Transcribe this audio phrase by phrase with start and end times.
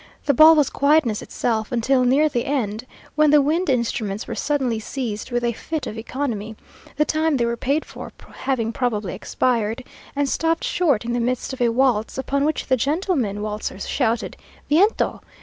[0.25, 4.79] The ball was quietness itself, until near the end, when the wind instruments were suddenly
[4.79, 6.55] seized with a fit of economy,
[6.97, 9.83] the time they were paid for having probably expired,
[10.15, 14.37] and stopped short in the midst of a waltz; upon which the gentlemen waltzers shouted
[14.71, 15.21] "_Viento!